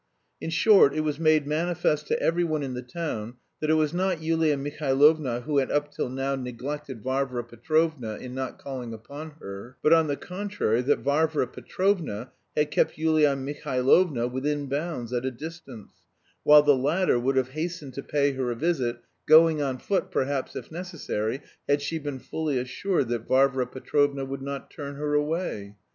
In 0.41 0.49
short 0.49 0.95
it 0.95 1.01
was 1.01 1.19
made 1.19 1.45
manifest 1.45 2.07
to 2.07 2.19
every 2.19 2.43
one 2.43 2.63
in 2.63 2.73
the 2.73 2.81
town 2.81 3.35
that 3.59 3.69
it 3.69 3.75
was 3.75 3.93
not 3.93 4.19
Yulia 4.19 4.57
Mihailovna 4.57 5.41
who 5.41 5.59
had 5.59 5.69
up 5.69 5.91
till 5.93 6.09
now 6.09 6.33
neglected 6.35 7.03
Varvara 7.03 7.43
Petrovna 7.43 8.15
in 8.15 8.33
not 8.33 8.57
calling 8.57 8.95
upon 8.95 9.33
her, 9.39 9.77
but 9.83 9.93
on 9.93 10.07
the 10.07 10.15
contrary 10.17 10.81
that 10.81 11.01
Varvara 11.03 11.45
Petrovna 11.45 12.31
had 12.57 12.71
"kept 12.71 12.97
Yulia 12.97 13.35
Mihailovna 13.35 14.25
within 14.27 14.65
bounds 14.65 15.13
at 15.13 15.23
a 15.23 15.29
distance, 15.29 15.91
while 16.41 16.63
the 16.63 16.75
latter 16.75 17.19
would 17.19 17.35
have 17.35 17.49
hastened 17.49 17.93
to 17.93 18.01
pay 18.01 18.31
her 18.31 18.49
a 18.49 18.55
visit, 18.55 19.03
going 19.27 19.61
on 19.61 19.77
foot 19.77 20.09
perhaps 20.09 20.55
if 20.55 20.71
necessary, 20.71 21.41
had 21.69 21.79
she 21.79 21.99
been 21.99 22.17
fully 22.17 22.57
assured 22.57 23.07
that 23.09 23.27
Varvara 23.27 23.67
Petrovna 23.67 24.25
would 24.25 24.41
not 24.41 24.71
turn 24.71 24.95
her 24.95 25.13
away." 25.13 25.75